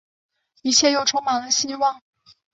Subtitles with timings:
[0.63, 2.01] 一切又充满了希望